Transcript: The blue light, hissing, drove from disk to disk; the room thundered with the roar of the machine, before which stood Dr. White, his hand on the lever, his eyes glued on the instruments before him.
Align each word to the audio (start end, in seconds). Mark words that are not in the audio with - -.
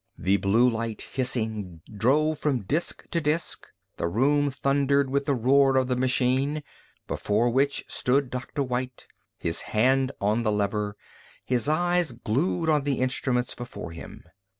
The 0.17 0.37
blue 0.37 0.67
light, 0.67 1.03
hissing, 1.13 1.81
drove 1.95 2.39
from 2.39 2.63
disk 2.63 3.07
to 3.11 3.21
disk; 3.21 3.67
the 3.97 4.07
room 4.07 4.49
thundered 4.49 5.11
with 5.11 5.25
the 5.27 5.35
roar 5.35 5.77
of 5.77 5.85
the 5.89 5.95
machine, 5.95 6.63
before 7.07 7.51
which 7.51 7.85
stood 7.87 8.31
Dr. 8.31 8.63
White, 8.63 9.05
his 9.37 9.61
hand 9.61 10.11
on 10.19 10.41
the 10.41 10.51
lever, 10.51 10.95
his 11.45 11.69
eyes 11.69 12.13
glued 12.13 12.67
on 12.67 12.83
the 12.83 12.95
instruments 12.99 13.53
before 13.53 13.91
him. 13.91 14.23